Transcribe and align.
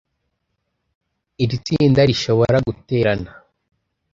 Iri 1.43 1.57
tsinda 1.65 2.01
rishobora 2.09 2.57
guterana 2.67 3.31